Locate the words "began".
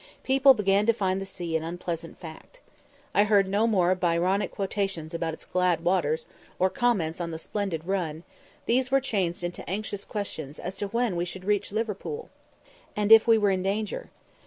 0.55-0.87